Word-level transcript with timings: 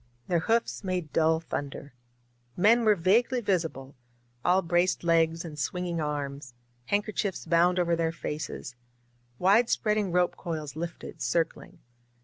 Their 0.27 0.39
hoofs 0.39 0.83
made 0.83 1.13
dull 1.13 1.39
thunder. 1.39 1.93
Men 2.57 2.85
were 2.85 2.95
vaguely 2.95 3.39
visible, 3.39 3.93
all 4.43 4.63
braced 4.63 5.03
legs 5.03 5.45
and 5.45 5.59
swinging 5.59 6.01
arms, 6.01 6.55
handkerchiefs 6.87 7.45
bound 7.45 7.77
over 7.77 7.95
their 7.95 8.11
faces; 8.11 8.73
wide 9.37 9.69
spreading 9.69 10.11
rope 10.11 10.35
coils 10.35 10.75
lifted, 10.75 11.21
circling. 11.21 11.77